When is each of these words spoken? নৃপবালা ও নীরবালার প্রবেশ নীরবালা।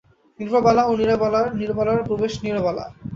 নৃপবালা 0.39 0.83
ও 0.85 0.91
নীরবালার 1.59 2.05
প্রবেশ 2.07 2.33
নীরবালা। 2.43 2.85